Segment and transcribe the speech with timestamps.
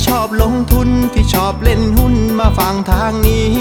[0.00, 3.52] ที่ชอบลงทุนที่ชอบเล่นหุ้นมาฟังทางนี้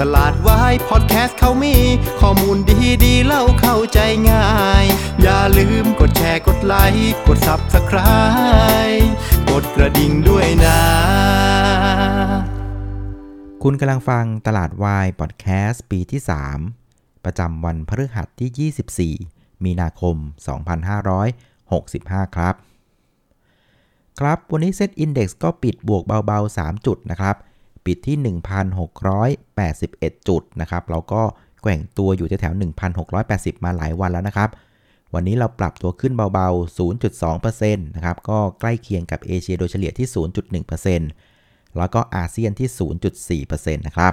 [0.00, 1.76] ตลาดวายพอดแคสต์เขามี
[2.20, 3.98] ข้อมูลดีดีเล่าเข้าใจ
[4.30, 4.48] ง่า
[4.82, 4.84] ย
[5.22, 9.06] อย่าลืมกดแชร์กดไลค์กด Subscribe
[9.50, 10.80] กดกระดิ่งด้วยนะ
[13.62, 16.20] คุณกำลังฟังตลาดวายพอดแคสต์ปีที่
[16.72, 20.16] 3 ประจำวันพฤหัสที่ 24 มีนาคม
[21.46, 22.67] 2565 ครับ
[24.20, 27.36] ครับ วันนี้เซตอินดี x ก็ปิดบวกเบาๆ 3 จุดนะครับ
[27.86, 28.16] ปิดที่
[29.46, 31.22] 1,681 จุดนะครับ เราก็
[31.62, 32.60] แกว่งตัวอยู่แถวๆ
[33.08, 34.50] 1,680 มาหลายวันแล้วนะครับ
[35.14, 36.78] วันนี้เราปรับตัวขึ้นเบาๆ
[37.18, 40.08] 0.2%นะครับ ก็ใกล้เคียงกับเอเชียโดยเฉลี่ยที่
[40.72, 42.68] 0.1%แล้วก็อาเซียนที่
[43.46, 44.12] 0.4%นะครับ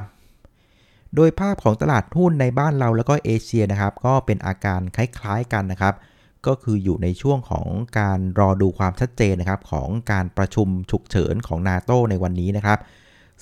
[1.16, 5.94] โดยภาพของตลาดหุ้นในบ้านเราแล้วก็เอเชียนะครับ ก็เป็นอาการคล้ายๆกันนะครับ
[6.48, 7.68] ก็คืออยู่ในช่วงของ
[8.00, 12.80] การรอดูความชัดเจนนะครับของการประชุมฉุกเฉินของนาโตในวันนี้นะครับ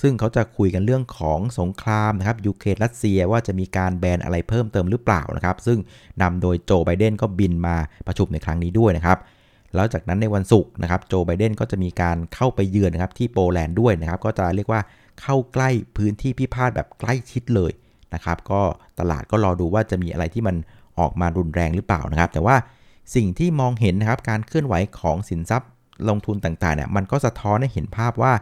[0.02, 5.80] ซึ่งเขาจะคุยกันเรื่องของสงครามนะครับยูเครนรัสเซียว่าจะมีการแบนอะไรเพิ่มเติมหรือเปล่านะครับ ซึ่ง
[6.22, 7.76] นำโดยโจไบเดนก็บินมา
[8.08, 9.18] ประชุมในครั้งนี้ด้วยนะครับ
[9.76, 14.81] แล้วจากนั้นในวันศุกร์นะครับโจไบเดนก็จะมีการเข้าไปเยือนนะครับที่โปแลนด์ด้วยนะครับ ก็จะเรียกว่า
[15.22, 17.72] เข้าใกล้พื้นที่พิพาทแบบใกล้ชิดเลย
[18.14, 18.62] นะครับ ก็
[19.00, 20.56] ตลาดก็รอดูว่าจะมีอะไรที่มัน
[21.00, 22.56] ออกมารุนแรงหรือเปล่านะครับ แต่ว่า
[23.16, 25.70] สิ่งที่มองเห็นนะครับการเคลื่อนไหวของสินทรัพย์
[26.09, 28.34] ลงทุนต่างๆเนี่ยมันก็สะท้อนให้เห็นภาพว่า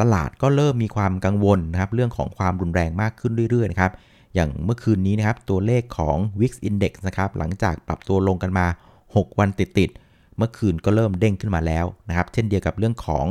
[0.00, 3.92] ตลาดก็เริ่มมีความกังวลนะครับเรื่องของความรุนแรงมากขึ้นเรื่อยๆนะครับ
[4.34, 8.66] อย่างเมื่อคืนนี้นะครับตัวเลขของ Wix Index นะครับหลังจากปรับตัวลงกันมา
[9.06, 13.26] 6 วันติดๆเมื่อคืนก็เริ่มเด้งขึ้นมาแล้วนะครับเช่นเดียวกับเรื่องของ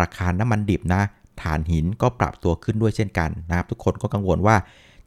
[0.00, 1.02] ราคาน้ำมันดิบนะ
[1.42, 4.56] ถ่านหินก็ปรับตัวขึ้นด้วยเช่นกันนะครับ ทุกคนก็กังวลว่า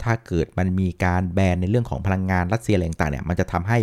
[0.04, 3.78] ถ้าเกิดมันมีการแบนในเรื่องของพลังงานรัสเซียอะไรต่างๆเนี่ยมันจะทำให้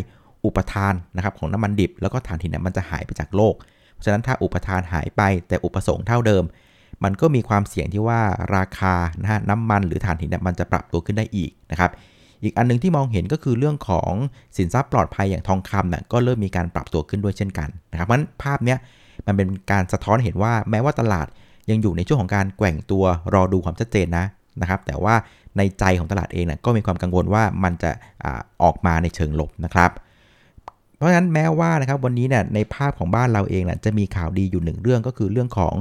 [0.44, 3.54] อุปทานนะครับของน้ำมันดิบ แล้วก็ถ่านหินเนี่ยมันจะหายไปจากโลก
[3.92, 6.44] เพราะฉะนั้นถ้าอุปทานหายไปแต่อุปสงค์เท่าเดิม
[7.04, 8.20] มันก็มีความเสี่ยงที่ว่า
[8.56, 11.90] ราคานะฮะน้ำมันหรือถ่านหินเนี่ยมันจะปรับตัวขึ้นได้อีกนะครับ
[12.42, 14.12] อีกอันหนึงที่มองเห็นก็คือเรื่องของ
[14.56, 18.78] สินทรัพย์ปลอดภัยอย่างทองคำน่ะก็เริ่มมีการปรับตัวขึ้นด้วยเช่นกันนะครับเพราะฉะนั้นภาพเนี้ย
[19.26, 21.26] มันเป็นการสะท้อนเห็นว่าแม้ว่าตลาด
[21.70, 24.24] ยังอยู่ในช่วงของการแกว่งตัวรอดูความชัดเจนนะ
[24.60, 25.14] นะครับ แต่ว่า
[25.56, 27.90] ในใจของตลาดเองนะก็มีความกังวลว่ามันจะ
[28.24, 28.26] อ
[28.62, 29.90] ออกมาในเชิงลบนะครับ
[31.02, 35.74] ราะฉะนั้นแม้ว่านะครับวันนี้เนี่ยในภาพของบ้านเราเองน่ะจะมีข่าวดีอยู่หนึ่งเรื่องก็คือเรื่องของ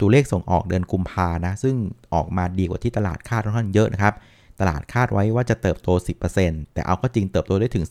[0.00, 1.74] ตัวเลขส่งออกเดือนกุมภานะซึ่ง
[2.14, 4.14] ออกมาดีกว่าที่ตลาดคาดค่อนข้างเยอะนะครับ
[4.60, 5.88] ตลาดคาดไว้ว่าจะเติบโต
[6.30, 7.84] 10%แต่เอาก็จริงเติบโตได้ถึง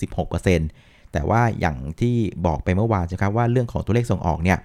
[0.54, 4.58] 16%แต่ว่าอย่างที่บอกไปเมื่อวานใช่ครับว่าเรื่องของตัวเลขส่งออกเนี่ย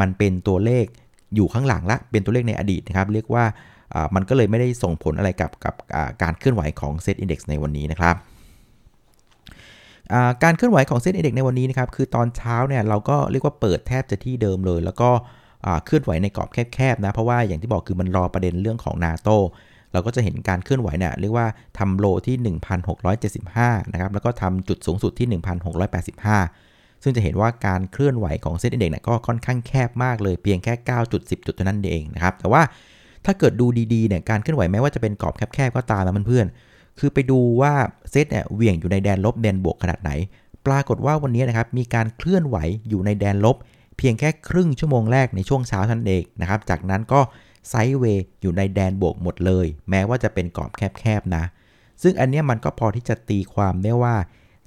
[0.00, 0.84] มันเป็นตัวเลข
[1.34, 3.44] อยู่ข้างหลังละเป็นตัวเลขในอดีตนะครับเรียกว่า
[4.14, 8.14] มันก็เลยไม่ได้ส่งผลอะไรกับกับอ่าการเคลื่อนไหวของเซตอินดี x ในวันนี้นะครับ
[10.42, 15.10] การเคลื่อนไหวของเส้น index ในวันนี้นะครับคือตอนเช้าเนี่ยเราก็เรียกว่าเปิดแทบจะที่เดิมเลย แล้วก็
[15.84, 19.28] เคลื่อนไหวในกรอบแคบๆนะเพราะว่าอย่างที่บอกคือมันรอประเด็นเรื่องของนาโต
[19.92, 21.46] เราก็จะเห็นการเคลื่อนไหวเนี่ยเรียกว่า
[21.78, 22.56] ทำโลที่
[23.14, 25.40] 1,675 นะครับ แล้วก็ทำจุดสูงสุดที่
[26.14, 32.62] 1,685 ซึ่งจะเห็นว่าการเคลื่อนไหวของเส้น index เนี่ยก็ค่อนข้างแคบมากเลยเพียงแค่ 9 จุด 10 จุดเท่านั้นเองนะครับ แต่ว่า
[33.26, 36.46] ถ้าเกิดดูดีๆเนี่ยการเคลื่อนไหวแม้ว่าจะเป็นกรอบแคบๆก็ตามนะเพื่อน
[36.98, 37.72] คือไปดูว่า
[38.10, 40.10] เซตเนี่ยเหวี่ยงอยู่ในแดนลบแดนบวกขนาดไหน
[40.66, 42.56] ปรากฏว่าวันนี้นะครับมีการเคลื่อนไหว
[42.88, 43.56] อยู่ในแดนลบ
[43.96, 47.20] เพียงแค่ครึ่งชั่วโมงแรกในช่วงเช้าท่านั้นเองนะครับ จากนั้นก็
[47.68, 51.44] ไซด์เวย์อยู่ในแดนบวกหมดเลย แม้ว่าจะเป็นกรอบแคบๆนะ
[52.02, 54.14] ซึ่งอันเนี้ยมันก็พอที่จะตีความได้ว่า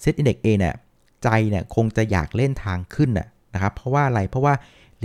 [0.02, 0.76] เซตอินเด็กเอเนี่ย
[1.24, 3.10] ใจเนี่ยคงจะอยากเล่นทางขึ้น
[3.54, 4.54] นะครับ เพราะว่าอะไร เพราะว่า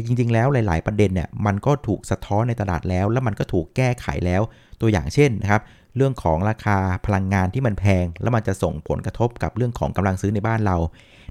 [0.07, 4.43] จริงๆ แล้วหลาย ๆ ประเด็นเนี่ยมันก็ถูกสะท้อนในตลาดแล้ว แล้วมันก็ถูกแก้ไขแล้ว
[4.81, 5.63] ตัวอย่างเช่นนะครับ
[5.97, 10.77] เรื่องของราคาพลังงานที่มันแพง แล้วมันจะส่งผลกระทบกับเรื่องของกำลังซื้อในบ้านเรา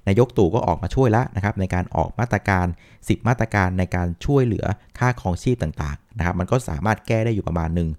[0.08, 2.66] นายกตู่ก็ออกมาช่วยแล้วนะครับในการออกมาตรการ
[2.98, 4.66] 10 มาตรการในการช่วยเหลือ
[4.98, 7.90] ค่าครองชีพต่างๆนะครับมันก็สามารถแก้ได้อยู่ประมาณหนึ่ง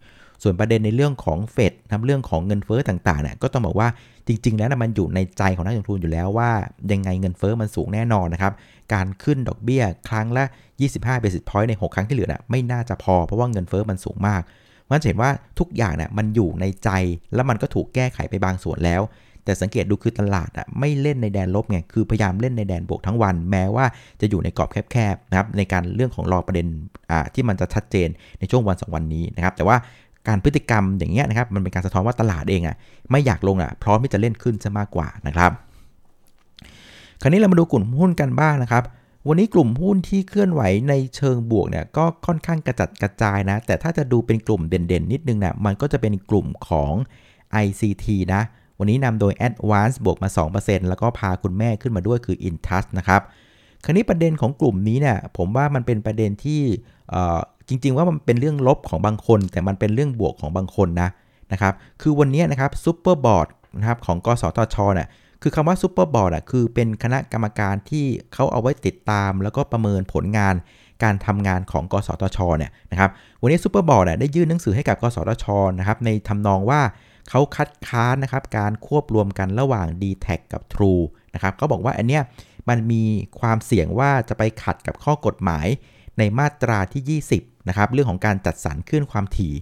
[0.43, 3.89] ส่วนประเด็นในเรื่องของเฟดนะครับเรื่องของเงินเฟ้อต่างๆเนี่ยก็ต้องบอกว่า
[4.27, 6.51] จริง ๆ แล้วนะมันอยู่ในใจของนักลงทุนอยู่แล้วว่า
[6.93, 8.53] ยังไงเงินเฟ้อมันสูงแน่นอนนะครับ
[8.95, 10.45] การขึ้นดอกเบี้ยครั้งละ
[10.85, 14.43] 25 basis point ใน 6 ครั้งที่เหลือน่ะไม่น่าจะพอเพราะว่าเงินเฟ้อมันสูงมาก
[14.91, 16.91] มันจะเห็นว่าทุกอย่างเนี่ยมันอยู่ในใจ
[17.35, 19.03] แล้วมันก็ถูกแก้ไขไปบางส่วนแล้ว
[19.45, 23.87] แต่สังเกตดูคือตลาดอะไม่เล่นในแดนลบไงคือพยายามเล่นในแดนบวกทั้งวัน แม้ว่า
[24.21, 26.67] จะอยู่ในกรอบแคบๆนะครับในการเรื่องของรอประเด็น
[27.11, 28.09] อ่าที่มันจะชัดเจน
[28.39, 29.77] ในช่วงวันสองวันนี้นะครับแต่ว่า
[30.29, 32.77] การพฤติกรรมอย่างเงี้ยนะครับมันเป็นการสะท้อนว่าตลาดเองอะ
[33.11, 35.51] ไม่อยากลงอะพร้อมที่จะเล่นขึ้นซะมากกว่านะครับ
[37.21, 38.85] คราวนี้เรามาดูกลุ่มหุ้นกันบ้างนะครับ
[39.29, 46.93] วันนี้กลุ่มหุ้นที่เคลื่อนไหวในเชิงบวกเนี่ยก็ค่อนข้างกระจัดกระจายนะ แต่ถ้าจะดูเป็นกลุ่มเด่นๆ นิดนึงนะมันก็จะเป็นกลุ่มของ
[47.65, 48.43] ICT นะ
[48.79, 50.29] วันนี้นำโดย Advance บวกมา
[50.59, 53.23] 2%แล้วก็พาคุณแม่ขึ้นมาด้วยคือ Intouch นะครับ
[53.85, 56.63] คราวนี้ประเด็นของกลุ่มนี้เนี่ยผมว่ามันเป็นประเด็นที่
[57.69, 61.09] จริง ๆ ว่ามันเป็นเรื่องลบของบางคน แต่มันเป็นเรื่องบวกของบางคนนะ
[61.53, 65.09] นะครับคือวันนี้นะครับ super board นะครับของกสทชเนี่ย
[65.43, 68.05] คือคำว่า super board อะคือเป็นคณะกรรมการที่
[68.35, 70.55] เขาเอาไว้ติดตาม แล้วก็ประเมินผลงาน
[71.03, 73.11] การทำงานของกสทชเนี่ยนะครับ
[73.41, 75.47] วันนี้ super board ได้ยื่นหนังสือให้กับกสทช
[75.79, 76.81] นะครับในทำนองว่า
[77.31, 81.03] เขาคัดค้านนะครับการควบรวมกันระหว่าง d t แทกับ True
[81.35, 82.23] นะครับเขาบอกว่าอันเนี้ย
[82.69, 83.05] มันมี
[83.41, 85.67] ความเสี่ยงว่าจะไปขัดกับข้อกฎหมาย
[86.19, 89.55] ในมาตราที่ 20นะครับเรื่องของการจัดสรรคลื่นความถี่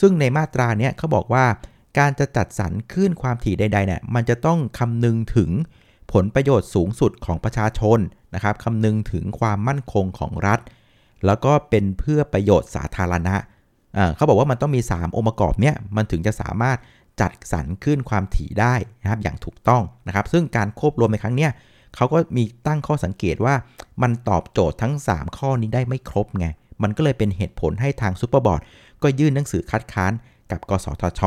[0.00, 1.44] ซึ่งในมาตราเนี้ยเขาบอกว่า
[1.98, 5.50] การจะจัดสรรคลื่นความถี่ใดๆเนี่ยมันจะต้องคำนึงถึง
[6.12, 7.98] ผลประโยชน์สูงสุดของประชาชน
[8.34, 10.60] นะครับคำนึงถึงความมั่นคงของรัฐ
[11.26, 13.36] แล้วก็เป็นเพื่อประโยชน์สาธารณะ
[14.16, 16.78] เขาบอกว่ามันต้องมี 3 องค์ประกอบเนี้ยมันถึงจะสามารถ
[17.20, 21.48] จัดสรรขึ้นความถี่ได้นะครับอย่างถูกต้องนะครับ ซึ่งการควบรวมในครั้งเนี้
[21.96, 23.54] เขาก็มีตั้งข้อสังเกตว่า
[24.02, 26.46] มันตอบโจทย์ทั้ง 3 ข้อนี้ได้ไม่ครบไง
[26.82, 28.62] มันก็เลยเป็นเหตุผลให้ทางซูเปอร์บอร์ด
[29.02, 30.12] ก็ยื่นหนังสือคัดค้าน
[30.50, 31.22] กับ กสทช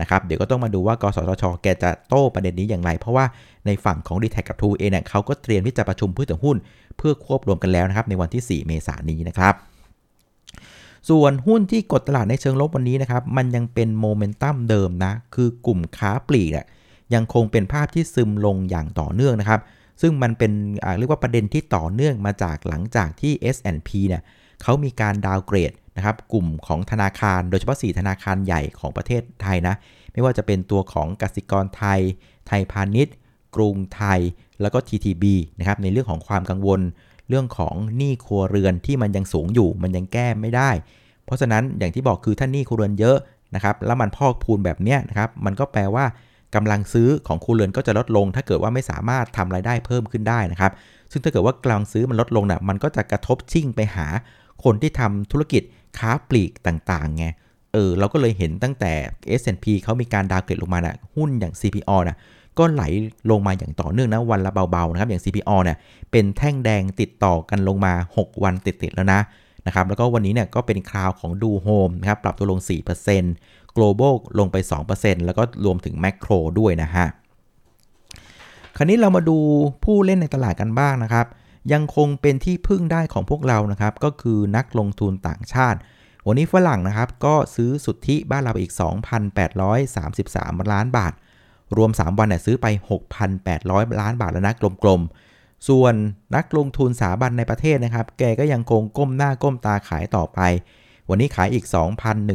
[0.00, 3.24] นะครับเดี๋ยวก็ต้องมาดูว่ากสทช แกจะโต้ประเด็นนี้อย่างไร เพราะว่า
[3.66, 6.56] ในฝั่งของ d t แทกับทูเอเนี่ยเขาก็เตรียมที่จะประชุมผู้ถือหุ้น
[6.96, 9.54] เพื่อควบรวมกันแล้วนะครับในวันที่ 4 เมษายนนี้นะครับ
[11.10, 16.66] ส่วนหุ้นที่กดตลาดในเชิงลบวันนี้นะครับมันยังเป็นโมเมนตัมเดิมนะคือกลุ่มค้าปลีกเนี่ย
[17.14, 19.60] ยังคงเป็นภาพที่ซึมลงอย่างต่อเนื่องนะครับ
[20.02, 20.52] ซึ่งมันเป็น
[20.98, 24.22] เรียกว่าประเด็นที่ต่อเนื่องมาจากหลังจากที่ S&P เนี่ย
[24.62, 29.74] เขามีการดาวเกรด นะครับกลุ่มของธนาคารโดยเฉพาะ 4 ธนาคารใหญ่ของประเทศไทยนะ
[30.12, 32.00] ไม่ว่าจะเป็นตัวของกสิกรไทย
[32.46, 33.14] ไทยพาณิชย์
[33.56, 34.20] กรุงไทย
[34.60, 35.24] แล้วก็ TTB
[35.58, 36.80] นะครับในเรื่องของความกังวล
[37.28, 40.70] เรื่องของหนี้ครัวเรือนที่มันยังสูงอยู่มันยังแก้ไม่ได้
[41.24, 43.16] เพราะฉะนั้นอย่างที่บอกคือถ้าหนี้ครัวเรือนเยอะ
[43.54, 46.04] นะครับแล้วมันพอกพูนแบบเนี้ยนะครับมันก็แปลว่า
[46.54, 50.72] กำลังซื้อของครัวเรือนก็จะลดลง ถ้าเกิดว่าไม่สามารถทำรายได้เพิ่มขึ้นได้นะครับ
[51.12, 54.06] ซึ่งถ้าเกิดว่ากำลังซื้อมันลดลงนะ่ะมันก็จะกระทบชิ่งไปหา
[54.64, 55.62] คนที่ทำธุรกิจ
[55.98, 57.26] ค้าปลีกต่างๆไง
[57.72, 58.92] เออเราก็เลยเห็นตั้งแต่
[59.40, 62.16] S&P เขามีการดาวเกรดลงมานะ่ะหุ้นอย่าง CPO นะ
[62.58, 62.82] ก็ไหล
[63.30, 65.76] ลงมาอย่างต่อเนื่องนะวันละเบาๆนะครับอย่าง CPO เนี่ย
[66.10, 69.20] เป็นแท่งแดงติดต่อกันลงมา 6 วันติดๆแล้วนะ
[69.66, 72.60] นะครับแล้วก็วันนี้เนี่ยก็เป็นคราวของดูโฮมนะครับปรับตัวลง
[73.18, 74.56] 4% global ลงไป
[74.90, 77.06] 2%แล้วก็รวมถึง macro ด้วยนะฮะ
[78.76, 79.38] คราวนี้เรามาดู
[79.84, 81.26] ผู้เล่นในตลาดกันบ้างนะครับ
[81.72, 85.78] ยังคงเป็นที่พึ่งได้ของพวกเรานะครับ ก็คือนักลงทุนต่างชาติ
[86.26, 88.72] วันนี้ฝรั่งนะครับ ก็ซื้อสุทธิบ้านเราอีก
[89.46, 91.12] 2,833 ล้านบาท
[91.76, 92.66] รวม 3 วันเนี่ยซื้อไป
[93.34, 95.94] 6,800 ล้านบาทแล้วนะกลมๆ ส่วน
[96.36, 100.40] นักลงทุนสถาบันในประเทศนะครับ แกก็ยังคงก้มหน้าก้มตาขายต่อไป
[101.08, 101.66] วันนี้ขายอีก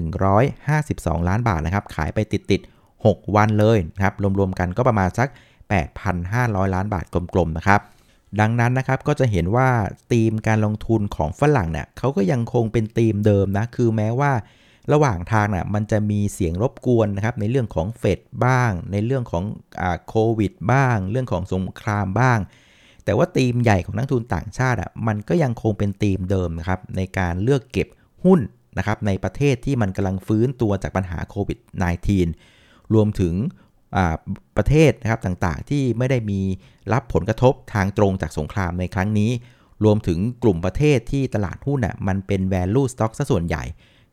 [0.10, 5.30] 2,152 ล้านบาทนะครับ ขายไปติดๆ 6 วันเลยนะครับ รวมๆ กันก็ประมาณสัก
[6.02, 7.82] 8,500 ล้านบาทกลมๆ นะครับ
[8.40, 9.70] ดังนั้นนะครับก็จะเห็นว่า
[10.12, 14.32] ธีมการลงทุนของฝรั่งเนี่ยเขาก็ยังคงเป็นธีมเดิมนะคือแม้ว่า
[14.94, 19.44] ระหว่างทางน่ะมันจะมีเสียงรบกวนนะครับในเรื่องของเฟดบ้าง ในเรื่องของ
[20.08, 22.40] โควิดบ้าง เรื่องของสงครามบ้าง
[23.06, 27.88] แต่ว่าธีมใหญ่ของนักทุนต่างชาติอะมันก็ยังคงเป็นธีมเดิมนะครับในการเลือกเก็บ
[28.24, 28.40] หุ้น
[28.78, 31.60] นะครับในประเทศที่มันกำลังฟื้นตัวจากปัญหาโควิด
[32.26, 33.34] -19 รวมถึง
[34.58, 36.42] ประเทศนะครับต่างๆ ที่ไม่ได้มี
[36.94, 39.32] รับผลกระทบทางตรงจากสงครามในครั้งนี้
[39.84, 43.64] รวมถึงกลุ่มประเทศที่ตลาดหุ้นอะมันเป็น value stock ซะส่วนใหญ่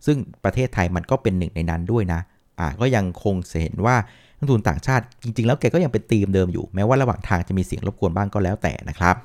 [0.07, 2.21] ซึ่งประเทศไทยมันก็เป็นหนึ่งในนั้นด้วยนะ
[2.61, 3.97] อ่าก็ยังคงเห็นว่า
[4.39, 9.17] นักทุนต่างชาติจริง ๆ แล้วแกก็ยังเป็นธีมเดิมอยู่ แม้ว่าระหว่างทางจะมีเสียงรบกวนบ้างก็แล้วแต่นะครับ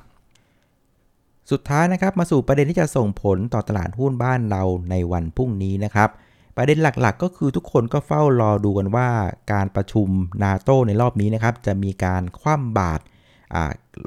[1.50, 6.10] สุดท้ายนะครับมาสู่ประเด็นที่จะส่งผลต่อตลาดหุ้นบ้านเราในวันพรุ่งนี้นะครับ
[6.56, 9.08] ประเด็นหลักๆ ก็คือทุกคนก็เฝ้ารอดูกันว่า
[9.52, 10.08] การประชุม
[10.42, 13.02] นาโตในรอบนี้นะครับจะมีการคว่ำบาตร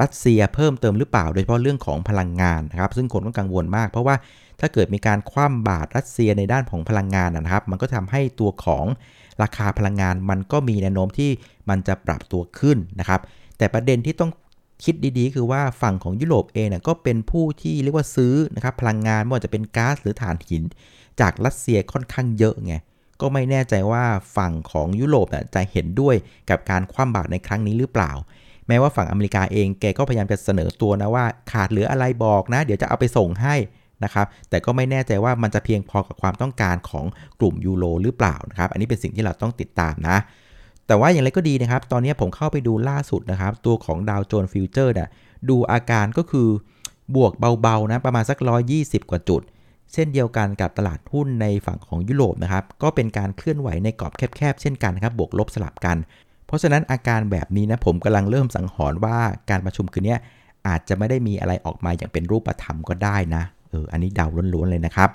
[0.01, 4.15] รัสเซียเพิ่มเติมหรือเปล่า โดยเฉพาะเรื่องของพลังงานนะครับ ซึ่งคนก็กังวลมาก เพราะว่า
[4.59, 8.85] ถ้าเกิดมีการคว่ำบาตรรัสเซียในด้านของพลังงานนะครับ มันก็ทำให้ตัวของ
[9.41, 11.31] ราคาพลังงานมันก็มีแนวโน้มที่
[11.69, 13.21] มันจะปรับตัวขึ้นนะครับ
[13.57, 14.31] แต่ประเด็นที่ต้อง
[14.83, 20.63] คิดดีๆ คือว่าฝั่งของยุโรปเองเนี่ยก็เป็นผู้ที่เรียกว่าซื้อนะครับพลังงานไม่ว่าจะเป็นก๊าซหรือถ่านหิน
[21.19, 22.73] จากรัสเซียค่อนข้างเยอะไง
[23.21, 24.03] ก็ไม่แน่ใจว่า
[24.37, 26.15] ฝั่งของยุโรปจะเห็นด้วย
[26.49, 28.11] กับการคว่ำบาตรในครั้งนี้หรือเปล่า
[28.67, 33.55] แม้ว่าฝั่งอเมริกาเองแกก็พยายามจะเสนอตัวนะว่าขาดเหลืออะไรบอกนะ เดี๋ยวจะเอาไปส่งให้
[34.03, 37.05] นะครับแต่ก็ไม่แน่ใจว่ามันจะเพียงพอกับความต้องการของ
[37.39, 40.17] กลุ่มยูโรหรือเปล่านะครับอันนี้เป็นสิ่งที่เราต้องติดตามนะ
[40.87, 45.09] แต่ว่าอย่างไรก็ดีนะครับ ตอนนี้ผมเข้าไปดูล่าสุดนะครับ ตัวของดาวโจนส์ future เนี่ย
[45.49, 46.47] ดูอาการก็คือ
[47.15, 48.37] บวกเบาๆนะประมาณสัก
[48.73, 49.41] 120 กว่าจุด
[49.93, 55.97] เช่นเดียวกันกับตลาดหุ้นในฝั่งของยุโรปนะครับ ก็เป็นการเคลื่อนไหวในกรอบแคบๆ เช่นกันครับ บวกลบสลับกัน
[56.47, 59.17] เพราะฉะนั้นอาการแบบนี้นะผมกำลังเริ่มสังหรณ์ว่า
[59.49, 60.15] การประชุมคืนนี้
[60.67, 65.09] อาจจะไม่ได้มีอะไรออกมาอย่างเป็นรูปธรรมก็ได้นะเอออันนี้เดาล้วนๆเลยนะครับ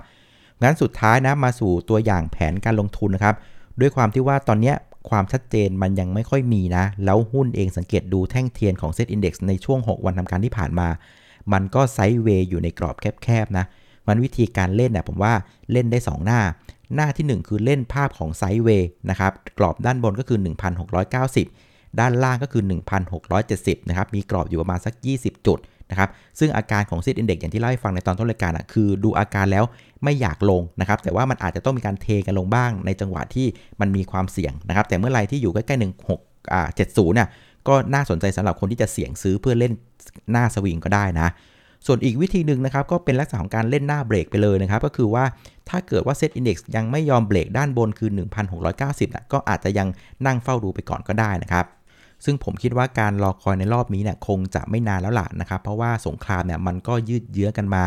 [0.63, 3.35] งั้นสุดท้ายนะมาสู่ตัวอย่างแผนการลงทุนนะครับ
[3.79, 4.73] ด้วยความที่ว่าตอนนี้
[5.09, 10.87] ความชัดเจนมันยังไม่ค่อยมีนะ แล้วหุ้นเองสังเกตดูแท่งเทียนของเซตอินดี x ในช่วง 6 วันทำการที่ผ่านมา
[11.53, 13.65] มันก็ไซด์เวย์อยู่ในกรอบแคบๆนะ
[14.07, 15.33] มันวิธีการเล่นเนี่ยผมว่า
[15.71, 16.41] เล่นได้ 2 หน้า
[16.95, 20.39] หน้าที่ 1 คือเล่นภาพของไซด์เวย์นะครับกรอบด้านบนก็คือ
[21.19, 22.63] 1,690 ด้านล่างก็คือ
[23.25, 26.09] 1,670 นะครับ มีกรอบอยู่ประมาณสัก 20 จุด นะครับ
[26.39, 29.63] ซึ่งอาการของซิดอินเด็กอย่างที่เล่าให้ฟังในตอนต้นรายการอะคือดูอาการแล้ว
[30.03, 33.47] ไม่อยากลงนะครับแต่ว่ามันอาจจะต้องมีการเทกันลงบ้างในจังหวะที่
[33.81, 35.81] มันมีความเสี่ยงนะครับแต่เมื่อไรที่อยู่ใกล้ๆ
[36.15, 37.27] 16อ่า70เนี่ย
[37.67, 39.73] ก็น่าสนใจสำหรับคนที่จะเสี่ยงซื้อเพื่อเล่น
[40.31, 41.29] หน้าสวิงก็ได้นะ
[41.87, 45.23] ส่วนอีกวิธีหนึ่งนะครับก็เป็นลักษณะของการเล่นหน้าเบรกไปเลยนะครับก็คือว่า
[45.69, 48.09] ถ้าเกิดว่าเซตอินดี x ยังไม่ยอมเบรกด้านบนคือ
[48.63, 49.87] 1,690นะก็อาจจะยัง
[50.25, 51.65] นั่งเฝ้าดูไปก่อนก็ได้นะครับ
[52.25, 57.83] ซึ่งผมคิดว่าการรอคอยในรอบนี้เนี่ยคงจะไม่นานแล้วล่ะนะครับ เพราะว่าสงครามเนี่ยมันก็ยืดเยื้อกันมา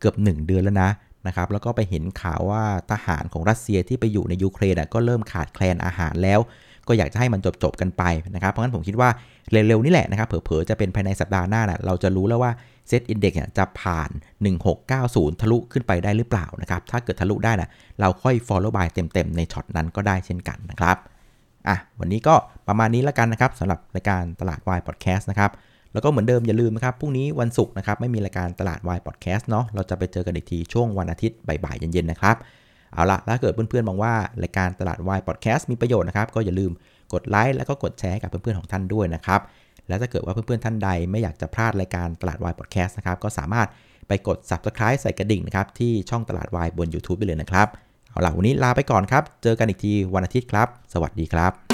[0.00, 0.90] เกือบ 1 เดือนแล้วนะ
[1.26, 6.40] นะครับ แล้วก็ไปเห็นข่าวว่าทหารของรัสเซียที่ไปอยู่ในยูเครนก็เริ่มขาดแคลนอาหารแล้ว
[6.88, 8.02] ก็อยากจะให้มันจบๆกันไป
[8.34, 9.08] นะครับ เพราะฉะนั้นผมคิดว่า
[9.50, 12.52] เร็วๆนี่แหละนะครับ เผลอๆจะเป็นภายในสัปดาห์หน้านะเราจะรู้แล้วว่า
[12.88, 14.10] SET Index จะผ่าน
[14.74, 20.96] 1690 ทะลุขึ้นไปได้หรือเปล่านะครับ ถ้าเกิดทะลุได้นะเราค่อย follow buy เต็มๆในช็อตนั้นก็ได้เช่นกันนะครับ
[21.68, 22.34] อะวันนี้ก็
[22.68, 25.50] ประมาณนี้แล้วกันนะครับสำหรับรายการตลาดวายพอดแคสต์นะครับ
[25.92, 32.36] แล้วก็เหมือนเดิมอย่าลืมนะครับพรุ่งนี้วันศุกร์นะครับไม่มีรายการตลาดวายพอดแคสต์เนาะเราจะไปเจอกันอีกทีช่วงวันอาทิตย์บ่ายๆเย็นๆนะครับ
[32.94, 36.72] เอาละถ้าเกิดเพื่อนๆมองว่ารายการตลาดวายพอดแคสต์มีประโยชน์นะครับก็อย่าลืม
[37.12, 39.40] กดไลค์แล้วก็กดแชร์กับเพื่อนๆของท่านด้วยนะครับ
[39.88, 43.68] แล้วถ้าเกิดว่าเพื่อนๆท่านใดไม่อยากจะพลาดรายการตลาดวายพอดแคสต์นะครับก็สามารถ
[44.08, 47.68] ไปกด subscribe ใส่กระดิ่งนะครับที่ช่องตลาดวายบน YouTube ได้เลยนะครับ
[48.14, 51.73] เอาล่ะวันนี้ลาไปก่อนครับ เจอกันอีกทีวันอาทิตย์ครับ สวัสดีครับ